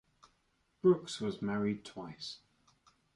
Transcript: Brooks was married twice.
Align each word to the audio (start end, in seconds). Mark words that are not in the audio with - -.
Brooks 0.81 1.21
was 1.21 1.43
married 1.43 1.85
twice. 1.85 2.39